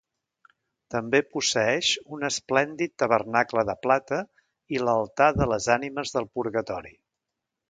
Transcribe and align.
També 0.93 1.19
posseeix 1.35 1.89
un 2.17 2.25
esplèndid 2.31 2.95
tabernacle 3.03 3.67
de 3.71 3.77
plata 3.87 4.23
i 4.77 4.83
l'altar 4.89 5.31
de 5.41 5.51
les 5.53 5.71
Ànimes 5.79 6.17
del 6.19 6.31
Purgatori. 6.39 6.97